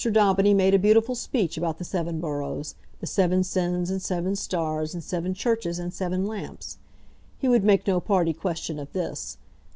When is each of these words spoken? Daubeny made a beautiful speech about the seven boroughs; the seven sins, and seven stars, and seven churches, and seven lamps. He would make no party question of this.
Daubeny 0.03 0.55
made 0.55 0.73
a 0.73 0.79
beautiful 0.79 1.13
speech 1.13 1.57
about 1.59 1.77
the 1.77 1.83
seven 1.83 2.19
boroughs; 2.19 2.73
the 3.01 3.05
seven 3.05 3.43
sins, 3.43 3.91
and 3.91 4.01
seven 4.01 4.35
stars, 4.35 4.95
and 4.95 5.03
seven 5.03 5.35
churches, 5.35 5.77
and 5.77 5.93
seven 5.93 6.25
lamps. 6.25 6.79
He 7.37 7.47
would 7.47 7.63
make 7.63 7.85
no 7.85 7.99
party 7.99 8.33
question 8.33 8.79
of 8.79 8.91
this. 8.93 9.37